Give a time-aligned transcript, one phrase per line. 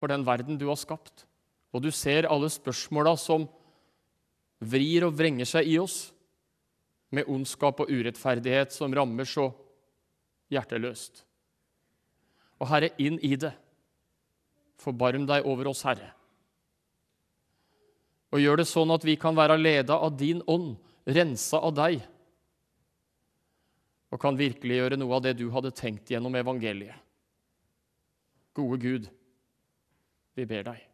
[0.00, 1.26] for den verden du har skapt.
[1.70, 3.46] Og du ser alle spørsmåla som
[4.60, 6.10] vrir og vrenger seg i oss,
[7.10, 9.48] med ondskap og urettferdighet som rammer så
[10.54, 11.24] hjerteløst.
[12.62, 13.50] Og Herre, inn i det.
[14.78, 16.12] Forbarm deg over oss, Herre.
[18.30, 21.98] Og gjør det sånn at vi kan være leda av din ånd, rensa av deg,
[24.10, 26.98] og kan virkeliggjøre noe av det du hadde tenkt gjennom evangeliet.
[28.54, 29.10] Gode Gud,
[30.38, 30.86] vi ber deg.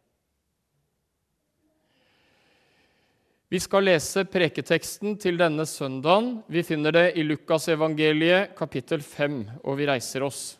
[3.47, 6.41] Vi skal lese preketeksten til denne søndagen.
[6.51, 10.57] Vi finner det i Lukasevangeliet kapittel 5, og vi reiser oss.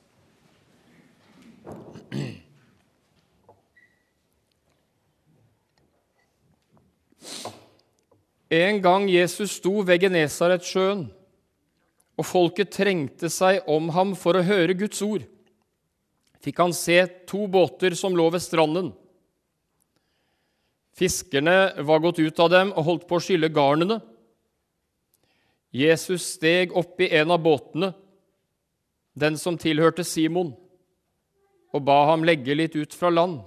[8.48, 11.10] En gang Jesus sto ved Genesaretsjøen,
[12.18, 15.28] og folket trengte seg om ham for å høre Guds ord,
[16.48, 18.94] fikk han se to båter som lå ved stranden.
[20.96, 24.00] Fiskerne var gått ut av dem og holdt på å skylle garnene.
[25.76, 27.92] Jesus steg opp i en av båtene,
[29.14, 30.54] den som tilhørte Simon,
[31.76, 33.42] og ba ham legge litt ut fra land.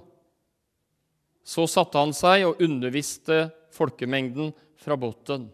[1.43, 5.49] Så satte han seg og underviste folkemengden fra båten.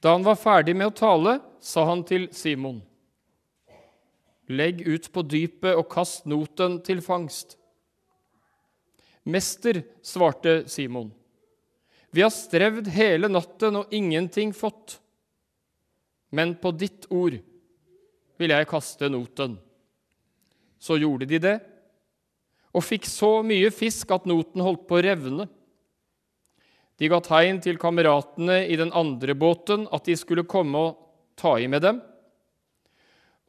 [0.00, 2.80] Da han var ferdig med å tale, sa han til Simon.:
[4.50, 7.56] Legg ut på dypet og kast noten til fangst.
[9.22, 11.12] Mester, svarte Simon,
[12.12, 14.98] vi har strevd hele natten og ingenting fått.
[16.28, 17.38] Men på ditt ord
[18.40, 19.56] vil jeg kaste noten.
[20.82, 21.56] Så gjorde de det,
[22.72, 25.46] og fikk så mye fisk at noten holdt på å revne.
[27.00, 30.98] De ga tegn til kameratene i den andre båten at de skulle komme og
[31.38, 32.00] ta i med dem.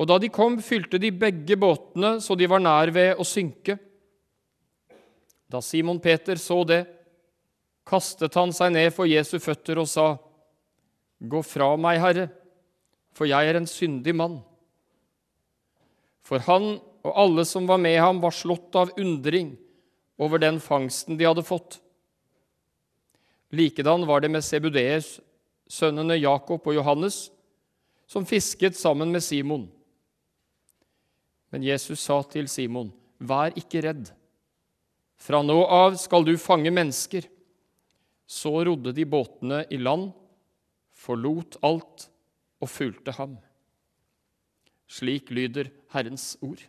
[0.01, 3.77] Og da de kom, fylte de begge båtene så de var nær ved å synke.
[5.51, 6.81] Da Simon Peter så det,
[7.85, 10.13] kastet han seg ned for Jesu føtter og sa,
[11.23, 12.25] Gå fra meg, Herre,
[13.15, 14.41] for jeg er en syndig mann.
[16.25, 19.53] For han og alle som var med ham, var slått av undring
[20.19, 21.79] over den fangsten de hadde fått.
[23.53, 25.19] Likedan var det med Sebudeus,
[25.69, 27.27] sønnene Jakob og Johannes,
[28.07, 29.67] som fisket sammen med Simon.
[31.53, 32.89] Men Jesus sa til Simon,
[33.21, 34.09] 'Vær ikke redd.
[35.15, 37.29] Fra nå av skal du fange mennesker.'
[38.25, 40.09] Så rodde de båtene i land,
[40.95, 42.07] forlot alt
[42.63, 43.35] og fulgte ham.
[44.87, 46.63] Slik lyder Herrens ord.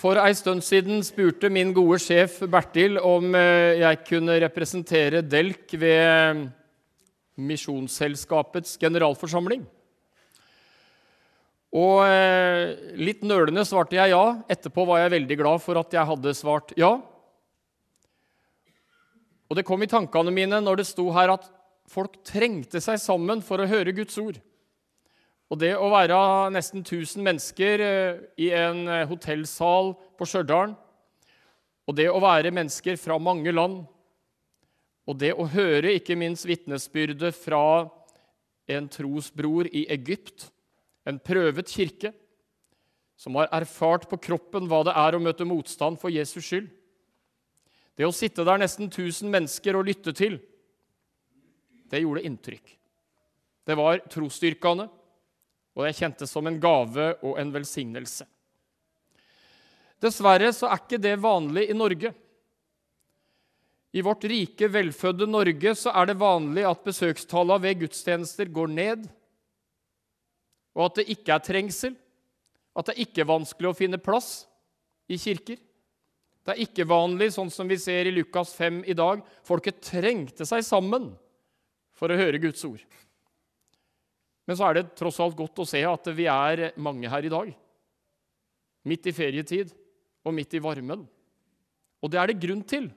[0.00, 5.74] For ei stund siden spurte min gode sjef Bertil om eh, jeg kunne representere Delk
[5.76, 6.46] ved
[7.36, 9.66] Misjonsselskapets generalforsamling.
[11.76, 14.24] Og eh, litt nølende svarte jeg ja.
[14.48, 16.94] Etterpå var jeg veldig glad for at jeg hadde svart ja.
[19.50, 21.44] Og det kom i tankene mine når det sto her at
[21.90, 24.40] folk trengte seg sammen for å høre Guds ord.
[25.50, 26.16] Og det å være
[26.54, 30.76] nesten 1000 mennesker eh, i en eh, hotellsal på Stjørdal,
[31.90, 33.80] og det å være mennesker fra mange land,
[35.10, 37.88] og det å høre ikke minst vitnesbyrdet fra
[38.70, 40.52] en trosbror i Egypt,
[41.02, 42.12] en prøvet kirke,
[43.18, 46.70] som har erfart på kroppen hva det er å møte motstand for Jesus skyld.
[47.98, 50.38] Det å sitte der nesten 1000 mennesker og lytte til,
[51.90, 52.78] det gjorde inntrykk.
[53.66, 54.86] Det var trosstyrkende
[55.76, 58.26] og jeg kjente som en gave og en velsignelse.
[60.00, 62.12] Dessverre så er ikke det vanlig i Norge.
[63.92, 69.08] I vårt rike, velfødde Norge så er det vanlig at besøkstallene ved gudstjenester går ned,
[70.78, 71.96] og at det ikke er trengsel,
[72.78, 74.44] at det ikke er vanskelig å finne plass
[75.10, 75.58] i kirker.
[76.46, 79.20] Det er ikke vanlig, sånn som vi ser i Lukas 5 i dag.
[79.44, 81.10] Folket trengte seg sammen
[81.98, 82.80] for å høre Guds ord.
[84.50, 87.30] Men så er det tross alt godt å se at vi er mange her i
[87.30, 87.50] dag.
[88.90, 89.68] Midt i ferietid
[90.26, 91.04] og midt i varmen.
[92.02, 92.88] Og det er det grunn til.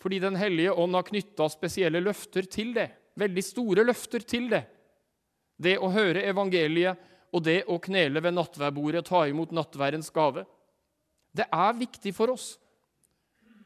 [0.00, 2.86] Fordi Den hellige ånd har knytta spesielle løfter til det.
[3.20, 4.62] Veldig store løfter til det.
[5.60, 6.96] Det å høre evangeliet
[7.28, 10.46] og det å knele ved nattværbordet, ta imot nattværens gave.
[11.28, 12.54] Det er viktig for oss.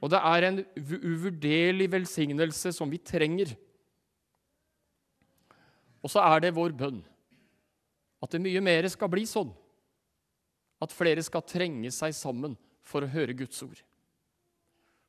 [0.03, 3.55] Og det er en uvurderlig velsignelse som vi trenger.
[6.07, 7.03] Og så er det vår bønn
[8.23, 9.51] at det mye mer skal bli sånn.
[10.83, 12.55] At flere skal trenge seg sammen
[12.87, 13.81] for å høre Guds ord.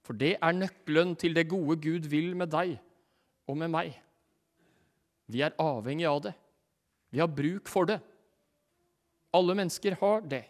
[0.06, 2.76] For det er nøkkelen til det gode Gud vil med deg
[3.48, 3.96] og med meg.
[5.28, 6.36] Vi er avhengig av det.
[7.12, 8.00] Vi har bruk for det.
[9.36, 10.46] Alle mennesker har det.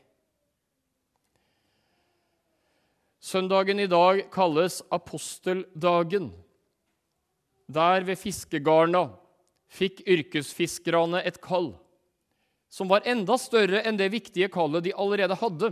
[3.20, 6.30] Søndagen i dag kalles aposteldagen.
[7.68, 9.10] Der ved fiskegarna
[9.68, 11.74] fikk yrkesfiskerne et kall
[12.70, 15.72] som var enda større enn det viktige kallet de allerede hadde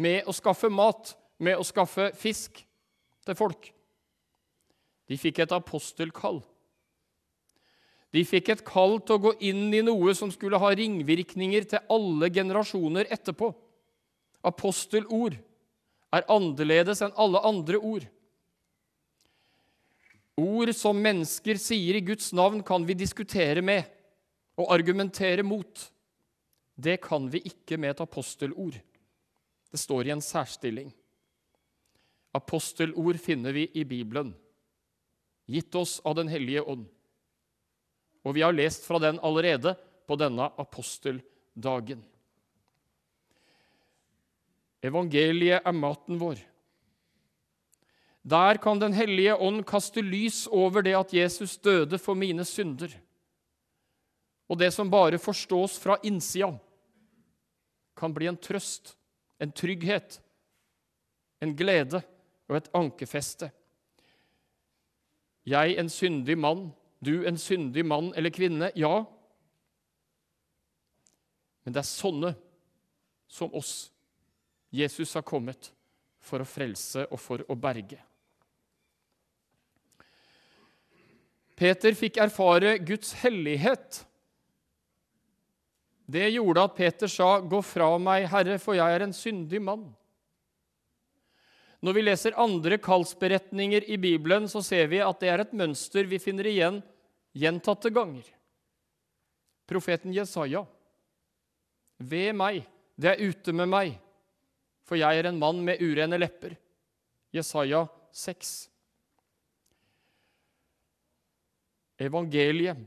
[0.00, 2.60] med å skaffe mat, med å skaffe fisk
[3.26, 3.70] til folk.
[5.08, 6.42] De fikk et apostelkall.
[8.14, 11.92] De fikk et kall til å gå inn i noe som skulle ha ringvirkninger til
[11.92, 13.52] alle generasjoner etterpå.
[14.46, 15.36] Apostelord
[16.14, 18.06] er annerledes enn alle andre ord.
[20.40, 23.84] Ord som mennesker sier i Guds navn, kan vi diskutere med
[24.60, 25.90] og argumentere mot.
[26.80, 28.78] Det kan vi ikke med et apostelord.
[29.70, 30.88] Det står i en særstilling.
[32.36, 34.32] Apostelord finner vi i Bibelen,
[35.50, 36.86] gitt oss av Den hellige ånd.
[38.24, 39.74] Og vi har lest fra den allerede
[40.06, 42.04] på denne aposteldagen.
[44.84, 46.38] Evangeliet er maten vår.
[48.22, 52.92] Der kan Den hellige ånd kaste lys over det at Jesus døde for mine synder,
[54.48, 56.58] og det som bare forstås fra innsida,
[57.96, 58.96] kan bli en trøst,
[59.38, 60.20] en trygghet,
[61.40, 62.02] en glede
[62.48, 63.50] og et ankefeste.
[65.46, 69.04] Jeg, en syndig mann, du, en syndig mann eller kvinne, ja.
[71.64, 72.34] Men det er sånne
[73.30, 73.90] som oss
[74.70, 75.70] Jesus har kommet
[76.20, 77.98] for å frelse og for å berge.
[81.60, 84.00] Peter fikk erfare Guds hellighet.
[86.08, 89.92] Det gjorde at Peter sa, 'Gå fra meg, Herre, for jeg er en syndig mann'.
[91.82, 96.04] Når vi leser andre kallsberetninger i Bibelen, så ser vi at det er et mønster
[96.04, 96.82] vi finner igjen
[97.36, 98.24] gjentatte ganger.
[99.68, 100.66] Profeten Jesaja.
[101.98, 102.64] Ved meg,
[102.96, 103.98] det er ute med meg,
[104.84, 106.56] for jeg er en mann med urene lepper.
[107.32, 108.69] Jesaja 6.
[112.00, 112.80] Evangeliet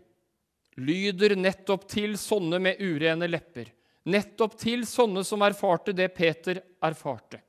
[0.81, 3.69] lyder nettopp til sånne med urene lepper,
[4.09, 7.43] nettopp til sånne som erfarte det Peter erfarte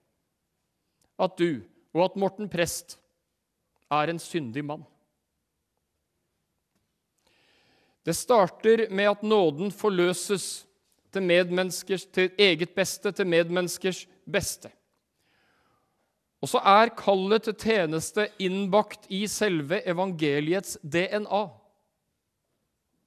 [1.15, 1.63] at du
[1.95, 2.97] og at Morten Prest
[3.95, 4.83] er en syndig mann.
[8.05, 10.67] Det starter med at nåden forløses
[11.15, 11.23] til,
[12.13, 14.73] til eget beste, til medmenneskers beste.
[16.45, 21.45] Og så er kallet til tjeneste innbakt i selve evangeliets DNA.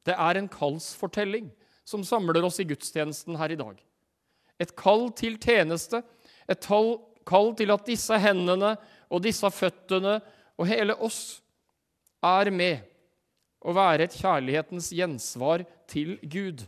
[0.10, 1.52] Det er en kallsfortelling
[1.86, 3.76] som samler oss i gudstjenesten her i dag.
[4.58, 6.02] Et kall til tjeneste,
[6.50, 8.74] et kall til at disse hendene
[9.06, 10.18] og disse føttene
[10.58, 11.38] og hele oss
[12.26, 12.82] er med
[13.62, 15.62] å være et kjærlighetens gjensvar
[15.92, 16.66] til Gud.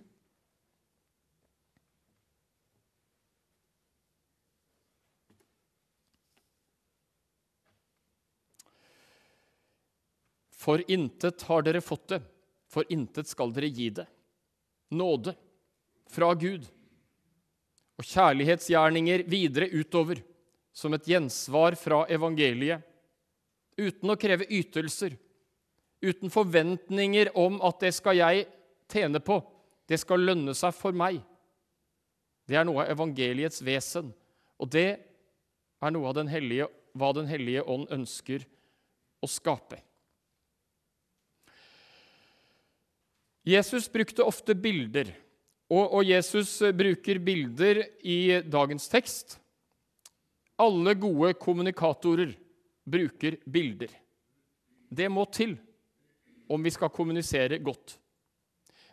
[10.70, 12.20] For intet har dere fått det,
[12.70, 14.06] for intet skal dere gi det.
[14.94, 15.34] Nåde
[16.14, 16.68] fra Gud
[17.98, 20.22] og kjærlighetsgjerninger videre utover
[20.70, 22.86] som et gjensvar fra evangeliet,
[23.82, 25.18] uten å kreve ytelser,
[26.06, 28.46] uten forventninger om at det skal jeg
[28.94, 29.42] tjene på,
[29.90, 31.18] det skal lønne seg for meg.
[32.46, 34.14] Det er noe av evangeliets vesen,
[34.62, 34.90] og det
[35.82, 38.46] er noe av den hellige, hva Den hellige ånd ønsker
[39.22, 39.89] å skape.
[43.50, 45.10] Jesus brukte ofte bilder,
[45.70, 49.38] og, og Jesus bruker bilder i dagens tekst.
[50.60, 52.36] Alle gode kommunikatorer
[52.90, 53.92] bruker bilder.
[54.90, 55.56] Det må til
[56.50, 57.96] om vi skal kommunisere godt.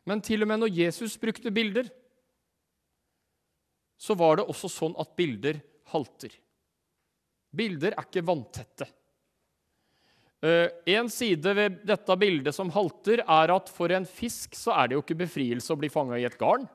[0.06, 1.88] Men til og med når Jesus brukte bilder,
[3.96, 5.58] så var det også sånn at bilder
[5.90, 6.30] halter.
[7.56, 8.88] Bilder er ikke vanntette.
[10.44, 14.88] Eh, en side ved dette bildet som halter, er at for en fisk så er
[14.88, 16.66] det jo ikke befrielse å bli fanga i et garn.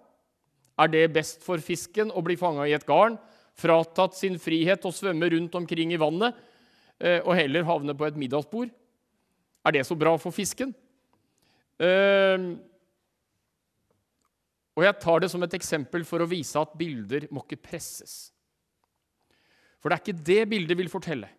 [0.82, 3.20] Er det best for fisken å bli fanga i et garn
[3.62, 6.38] fratatt sin frihet og svømme rundt omkring i vannet
[7.02, 8.72] eh, og heller havne på et middagsbord.
[9.62, 10.74] Er det så bra for fisken?
[11.82, 12.56] Ehm,
[14.78, 18.32] og jeg tar det som et eksempel for å vise at bilder må ikke presses.
[19.82, 21.30] For det er ikke det bildet vil fortelle.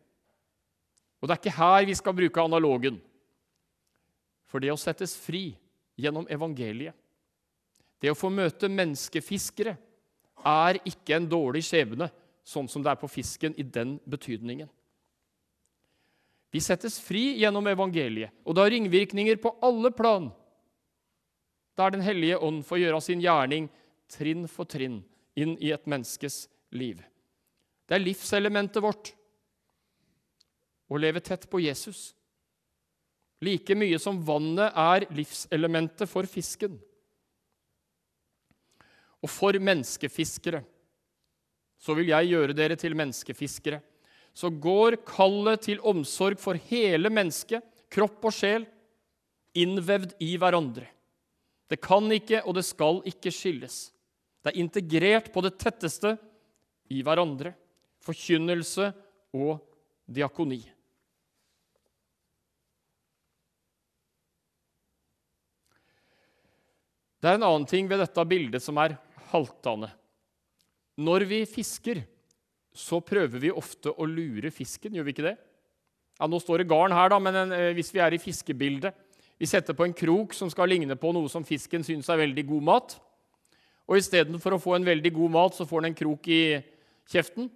[1.22, 2.98] Og det er ikke her vi skal bruke analogen.
[4.50, 5.52] For det å settes fri
[5.96, 6.96] gjennom evangeliet,
[8.02, 9.76] det å få møte menneskefiskere,
[10.42, 12.08] er ikke en dårlig skjebne,
[12.42, 14.66] sånn som det er på fisken i den betydningen.
[16.52, 20.26] Vi settes fri gjennom evangeliet, og det har ringvirkninger på alle plan.
[21.78, 23.70] Der Den hellige ånd får gjøre sin gjerning
[24.10, 25.00] trinn for trinn
[25.38, 27.00] inn i et menneskes liv.
[27.88, 29.14] Det er livselementet vårt
[30.92, 32.12] å leve tett på Jesus.
[33.42, 36.76] Like mye som vannet er livselementet for fisken.
[39.22, 40.62] Og for menneskefiskere
[41.82, 43.80] så vil jeg gjøre dere til menneskefiskere.
[44.32, 48.64] Så går kallet til omsorg for hele mennesket, kropp og sjel,
[49.58, 50.86] innvevd i hverandre.
[51.68, 53.90] Det kan ikke og det skal ikke skilles.
[54.42, 56.14] Det er integrert på det tetteste
[56.92, 57.52] i hverandre.
[58.02, 58.88] Forkynnelse
[59.36, 59.58] og
[60.10, 60.62] diakoni.
[67.22, 68.96] Det er en annen ting ved dette bildet som er
[69.30, 69.92] haltende.
[70.98, 72.02] Når vi fisker,
[72.74, 75.36] så prøver vi ofte å lure fisken, gjør vi ikke det?
[76.18, 78.94] Ja, Nå står det garn her, da, men en, eh, hvis vi er i fiskebildet
[79.38, 82.44] Vi setter på en krok som skal ligne på noe som fisken syns er veldig
[82.46, 82.92] god mat.
[83.90, 86.62] Og istedenfor å få en veldig god mat, så får den en krok i
[87.10, 87.48] kjeften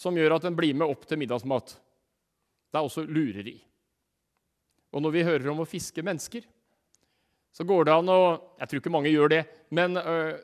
[0.00, 1.74] som gjør at den blir med opp til middagsmat.
[2.72, 3.58] Det er også lureri.
[4.96, 6.46] Og når vi hører om å fiske mennesker,
[7.52, 8.20] så går det an å
[8.60, 9.42] Jeg tror ikke mange gjør det,
[9.74, 10.36] men øh,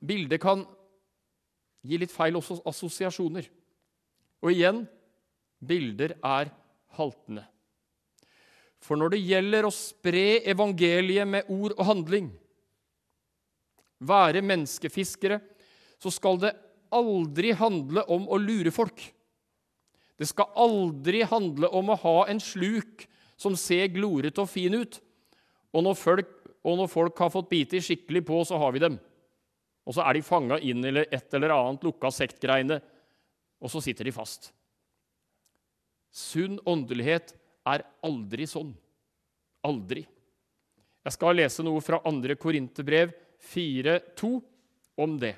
[0.00, 0.64] bildet kan
[1.84, 3.46] gi litt feil assosiasjoner.
[4.44, 4.84] Og igjen
[5.64, 6.50] bilder er
[6.96, 7.44] haltende.
[8.84, 12.28] For når det gjelder å spre evangeliet med ord og handling,
[14.04, 15.38] være menneskefiskere,
[16.02, 16.52] så skal det
[16.94, 19.00] aldri handle om å lure folk.
[20.20, 23.06] Det skal aldri handle om å ha en sluk
[23.40, 25.00] som ser glorete og fin ut.
[25.74, 26.30] Og når, folk,
[26.62, 28.98] og når folk har fått bite skikkelig på, så har vi dem.
[29.84, 32.78] Og så er de fanga inn i et eller annet lukka sektgreiene,
[33.60, 34.52] og så sitter de fast.
[36.14, 37.34] Sunn åndelighet
[37.66, 38.70] er aldri sånn.
[39.66, 40.04] Aldri.
[41.04, 42.36] Jeg skal lese noe fra 2.
[42.40, 43.12] Korinterbrev
[43.52, 44.30] 4,2
[45.04, 45.34] om det,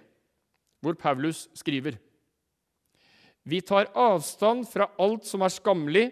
[0.85, 1.97] hvor Paulus skriver
[3.43, 6.07] Vi tar avstand fra alt som er skammelig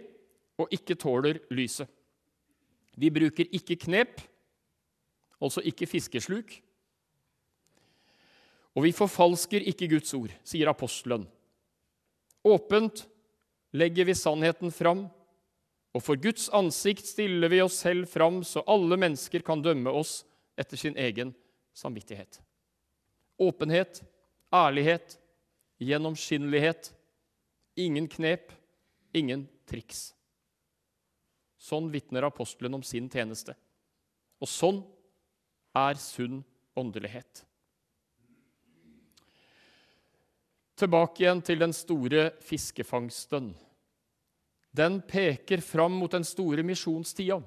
[0.58, 1.90] og ikke tåler lyset.
[2.96, 4.20] Vi bruker ikke knep,
[5.42, 6.52] altså ikke fiskesluk,
[8.74, 11.28] og vi forfalsker ikke Guds ord, sier apostelen.
[12.44, 13.04] Åpent
[13.74, 15.06] legger vi sannheten fram,
[15.94, 20.24] og for Guds ansikt stiller vi oss selv fram, så alle mennesker kan dømme oss
[20.58, 21.30] etter sin egen
[21.74, 22.40] samvittighet.
[23.38, 24.02] Åpenhet,
[24.54, 25.18] ærlighet,
[25.82, 26.92] gjennomskinnelighet.
[27.78, 28.52] Ingen knep,
[29.14, 30.13] ingen triks.
[31.64, 33.54] Sånn vitner apostelen om sin tjeneste.
[34.42, 34.82] Og sånn
[35.80, 36.42] er sunn
[36.76, 37.44] åndelighet.
[40.74, 43.52] Tilbake igjen til den store fiskefangsten.
[44.74, 47.38] Den peker fram mot den store misjonstida,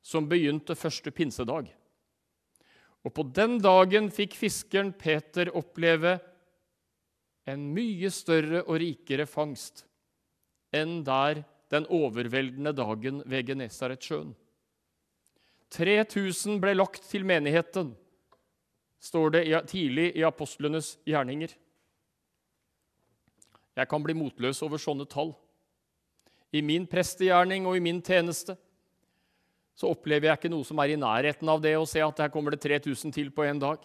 [0.00, 1.66] som begynte første pinsedag.
[3.02, 6.16] Og på den dagen fikk fiskeren Peter oppleve
[7.48, 9.84] en mye større og rikere fangst
[10.74, 14.34] enn der den overveldende dagen ved Genesaretsjøen.
[15.74, 17.92] 3000 ble lagt til menigheten,
[18.98, 21.52] står det tidlig i apostlenes gjerninger.
[23.78, 25.34] Jeg kan bli motløs over sånne tall.
[26.50, 28.56] I min prestegjerning og i min tjeneste
[29.78, 32.32] så opplever jeg ikke noe som er i nærheten av det å se at her
[32.34, 33.78] kommer det 3000 til på én dag.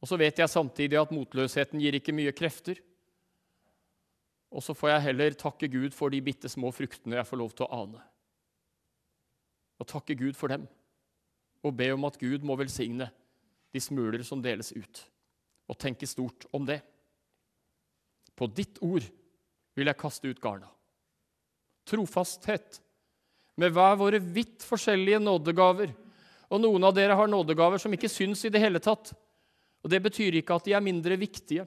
[0.00, 2.80] Og så vet jeg samtidig at motløsheten gir ikke mye krefter.
[4.56, 7.52] Og så får jeg heller takke Gud for de bitte små fruktene jeg får lov
[7.52, 8.00] til å ane.
[9.76, 10.64] Og takke Gud for dem.
[11.60, 13.10] Og be om at Gud må velsigne
[13.74, 15.02] de smuler som deles ut.
[15.68, 16.80] Og tenke stort om det.
[18.36, 19.04] På ditt ord
[19.76, 20.70] vil jeg kaste ut garna.
[21.86, 22.80] Trofasthet
[23.60, 25.92] med hver våre vidt forskjellige nådegaver.
[26.48, 29.12] Og noen av dere har nådegaver som ikke syns i det hele tatt.
[29.84, 31.66] Og det betyr ikke at de er mindre viktige.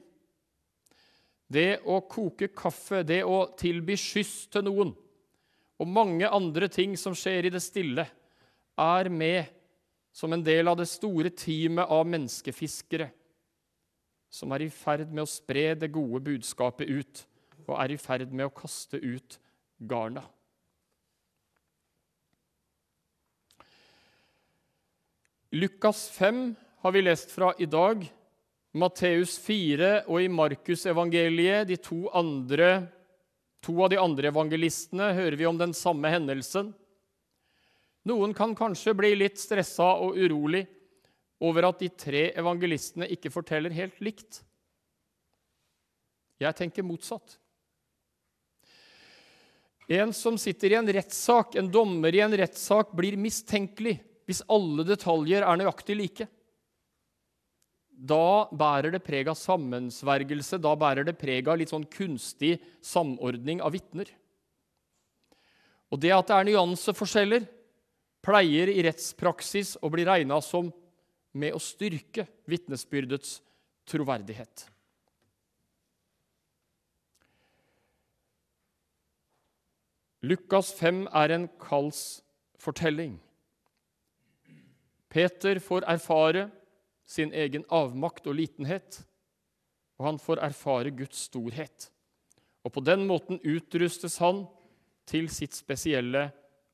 [1.50, 4.92] Det å koke kaffe, det å tilby skyss til noen
[5.80, 8.04] og mange andre ting som skjer i det stille,
[8.80, 9.48] er med
[10.12, 13.08] som en del av det store teamet av menneskefiskere
[14.30, 17.22] som er i ferd med å spre det gode budskapet ut,
[17.66, 19.38] og er i ferd med å kaste ut
[19.90, 20.22] garna.
[25.50, 26.44] Lukas 5
[26.84, 28.04] har vi lest fra i dag.
[28.70, 32.86] Matteus 4 og i Markusevangeliet, de to, andre,
[33.64, 36.70] to av de andre evangelistene, hører vi om den samme hendelsen.
[38.06, 40.62] Noen kan kanskje bli litt stressa og urolig
[41.42, 44.44] over at de tre evangelistene ikke forteller helt likt.
[46.40, 47.40] Jeg tenker motsatt.
[49.90, 53.98] En som sitter i en rettssak, en dommer i en rettssak, blir mistenkelig
[54.30, 56.28] hvis alle detaljer er nøyaktig like.
[58.00, 63.60] Da bærer det preg av sammensvergelse, da bærer det preg av litt sånn kunstig samordning
[63.60, 64.08] av vitner.
[65.92, 67.44] Og det at det er nyanseforskjeller,
[68.24, 70.70] pleier i rettspraksis å bli regna som
[71.36, 73.38] med å styrke vitnesbyrdets
[73.88, 74.66] troverdighet.
[80.20, 83.14] Lukas 5 er en kallsfortelling.
[85.10, 86.50] Peter får erfare
[87.10, 89.02] sin egen avmakt og litenhet,
[89.98, 91.90] og han får erfare Guds storhet.
[92.64, 94.44] Og på den måten utrustes han
[95.10, 96.28] til sitt spesielle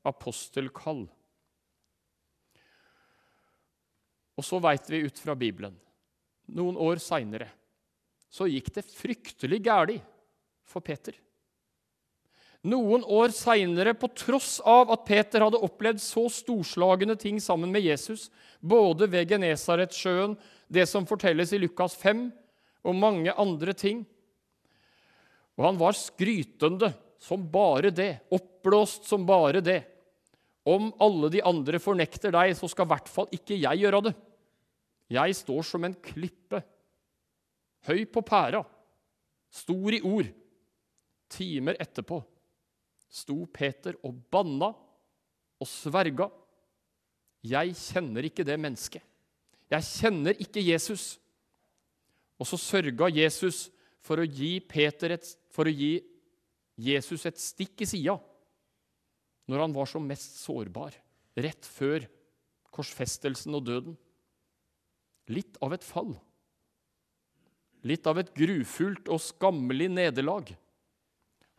[0.07, 1.07] apostelkall.
[4.37, 5.75] Og så veit vi ut fra Bibelen
[6.53, 7.49] noen år seinere
[8.29, 9.97] så gikk det fryktelig gæli
[10.67, 11.15] for Peter.
[12.65, 17.85] Noen år seinere, på tross av at Peter hadde opplevd så storslagne ting sammen med
[17.85, 18.27] Jesus,
[18.59, 20.33] både ved Genesaretsjøen,
[20.67, 22.27] det som fortelles i Lukas 5,
[22.87, 24.05] og mange andre ting
[25.57, 29.79] Og han var skrytende som bare det, oppblåst som bare det.
[30.69, 34.13] Om alle de andre fornekter deg, så skal i hvert fall ikke jeg gjøre det.
[35.09, 36.61] Jeg står som en klippe,
[37.89, 38.61] høy på pæra,
[39.49, 40.29] stor i ord.
[41.33, 42.21] Timer etterpå
[43.09, 44.71] sto Peter og banna
[45.57, 46.29] og sverga.
[47.47, 49.03] Jeg kjenner ikke det mennesket.
[49.71, 51.17] Jeg kjenner ikke Jesus.
[52.37, 53.67] Og så sørga Jesus
[54.03, 55.99] for å gi, et, for å gi
[56.77, 58.17] Jesus et stikk i sida
[59.47, 60.91] når han var som mest sårbar,
[61.39, 62.03] rett før
[62.75, 63.93] korsfestelsen og døden.
[65.31, 66.13] Litt av et fall.
[67.87, 70.51] Litt av et grufullt og skammelig nederlag.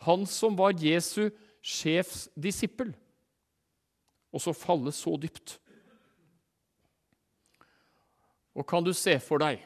[0.06, 1.30] Han som var Jesu
[1.64, 2.92] sjefsdisippel,
[4.32, 5.56] og så falle så dypt.
[8.58, 9.60] Og kan du se for deg,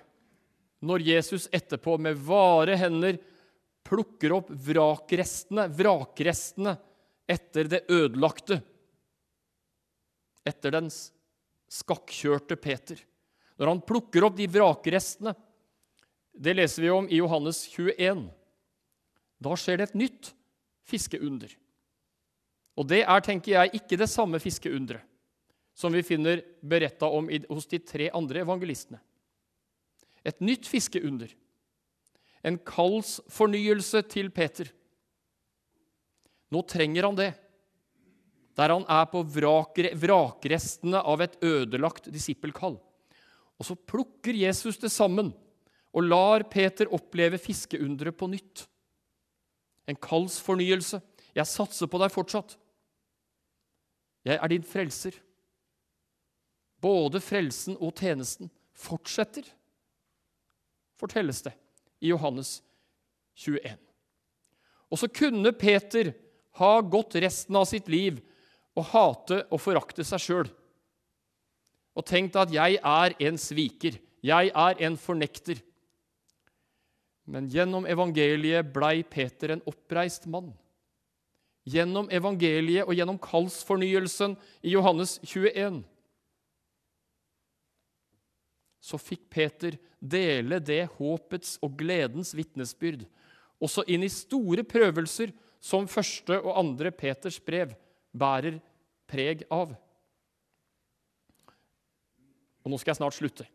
[0.83, 3.21] når Jesus etterpå med vare hender
[3.87, 6.75] plukker opp vrakrestene, vrakrestene
[7.31, 8.61] etter det ødelagte,
[10.49, 10.91] etter den
[11.73, 12.99] skakkjørte Peter.
[13.61, 15.35] Når han plukker opp de vrakrestene,
[16.33, 18.25] det leser vi om i Johannes 21.
[19.43, 20.33] Da skjer det et nytt
[20.89, 21.51] fiskeunder.
[22.79, 25.09] Og det er, tenker jeg, ikke det samme fiskeunderet
[25.75, 28.99] som vi finner beretta om hos de tre andre evangelistene.
[30.25, 31.33] Et nytt fiskeunder.
[32.45, 34.69] En kallsfornyelse til Peter.
[36.53, 37.31] Nå trenger han det.
[38.53, 42.77] Der han er på vrakrestene av et ødelagt disippelkall.
[43.57, 45.33] Og så plukker Jesus det sammen
[45.93, 48.67] og lar Peter oppleve fiskeunderet på nytt
[49.91, 51.01] en kallsfornyelse.
[51.33, 52.57] Jeg satser på deg fortsatt.
[54.27, 55.17] Jeg er din frelser.
[56.83, 59.47] Både frelsen og tjenesten fortsetter,
[60.99, 61.53] fortelles det
[62.03, 62.57] i Johannes
[63.39, 63.77] 21.
[64.93, 66.13] Og så kunne Peter
[66.59, 68.19] ha gått resten av sitt liv
[68.77, 70.51] og hate og forakte seg sjøl.
[71.97, 75.63] Og tenkt at 'jeg er en sviker', 'jeg er en fornekter'.
[77.25, 80.51] Men gjennom evangeliet blei Peter en oppreist mann.
[81.63, 84.35] Gjennom evangeliet og gjennom kallsfornyelsen
[84.67, 85.83] i Johannes 21
[88.83, 93.05] så fikk Peter dele det håpets og gledens vitnesbyrd
[93.63, 95.31] også inn i store prøvelser
[95.63, 97.77] som første og andre Peters brev
[98.11, 98.59] bærer
[99.07, 99.77] preg av.
[102.63, 103.47] Og nå skal jeg snart slutte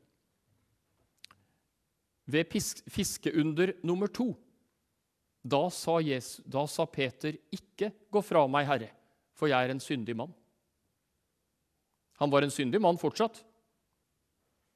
[2.28, 2.52] ved
[2.92, 4.34] fiskeunder nummer to.
[5.48, 8.92] Da sa, Jesus, da sa Peter, 'Ikke gå fra meg, Herre,
[9.34, 10.34] for jeg er en syndig mann'.
[12.20, 13.44] Han var en syndig mann fortsatt.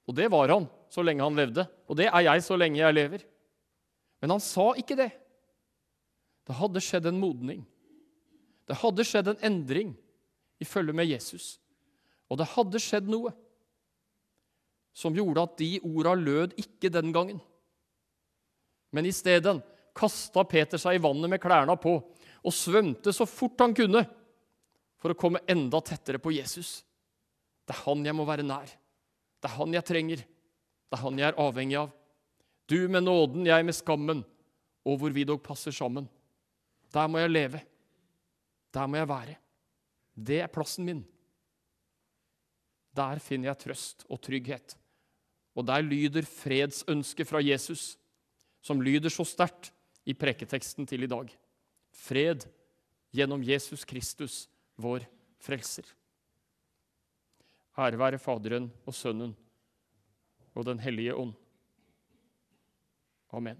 [0.07, 2.93] Og det var han så lenge han levde, og det er jeg så lenge jeg
[2.93, 3.25] lever.
[4.21, 5.11] Men han sa ikke det.
[6.47, 7.65] Det hadde skjedd en modning.
[8.67, 9.95] Det hadde skjedd en endring
[10.61, 11.59] i følge med Jesus.
[12.29, 13.33] Og det hadde skjedd noe
[14.93, 17.39] som gjorde at de orda lød ikke den gangen.
[18.91, 19.61] Men i stedet
[19.95, 21.95] kasta Peter seg i vannet med klærne på
[22.41, 24.03] og svømte så fort han kunne
[25.01, 26.81] for å komme enda tettere på Jesus.
[27.65, 28.69] Det er han jeg må være nær.
[29.41, 30.21] Det er han jeg trenger.
[30.21, 31.91] Det er han jeg er avhengig av.
[32.69, 34.21] Du med nåden, jeg med skammen,
[34.87, 36.07] og hvor vi dog passer sammen.
[36.93, 37.61] Der må jeg leve.
[38.71, 39.37] Der må jeg være.
[40.15, 41.01] Det er plassen min.
[42.95, 44.75] Der finner jeg trøst og trygghet.
[45.55, 47.97] Og der lyder fredsønsket fra Jesus,
[48.61, 49.71] som lyder så sterkt
[50.07, 51.31] i preketeksten til i dag.
[51.91, 52.45] Fred
[53.11, 54.45] gjennom Jesus Kristus,
[54.79, 55.03] vår
[55.41, 55.85] frelser.
[57.77, 59.35] Ære være Faderen og Sønnen
[60.53, 61.33] og Den hellige ånd.
[63.31, 63.59] Amen.